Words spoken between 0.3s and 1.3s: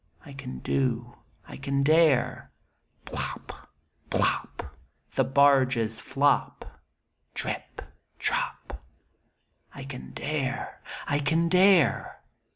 7 I can do,